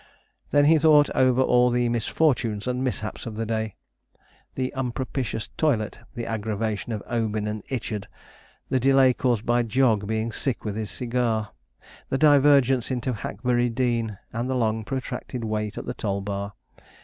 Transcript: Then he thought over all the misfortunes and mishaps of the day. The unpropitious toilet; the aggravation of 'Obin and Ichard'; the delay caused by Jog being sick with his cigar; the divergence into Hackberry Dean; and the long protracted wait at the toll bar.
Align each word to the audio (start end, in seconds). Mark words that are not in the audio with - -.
Then 0.49 0.65
he 0.65 0.79
thought 0.79 1.11
over 1.11 1.43
all 1.43 1.69
the 1.69 1.87
misfortunes 1.87 2.65
and 2.65 2.83
mishaps 2.83 3.27
of 3.27 3.35
the 3.35 3.45
day. 3.45 3.75
The 4.55 4.73
unpropitious 4.73 5.49
toilet; 5.57 5.99
the 6.15 6.25
aggravation 6.25 6.91
of 6.91 7.03
'Obin 7.05 7.45
and 7.45 7.61
Ichard'; 7.71 8.07
the 8.69 8.79
delay 8.79 9.13
caused 9.13 9.45
by 9.45 9.61
Jog 9.61 10.07
being 10.07 10.31
sick 10.31 10.65
with 10.65 10.75
his 10.75 10.89
cigar; 10.89 11.51
the 12.09 12.17
divergence 12.17 12.89
into 12.89 13.13
Hackberry 13.13 13.69
Dean; 13.69 14.17
and 14.33 14.49
the 14.49 14.55
long 14.55 14.83
protracted 14.83 15.43
wait 15.43 15.77
at 15.77 15.85
the 15.85 15.93
toll 15.93 16.21
bar. 16.21 16.53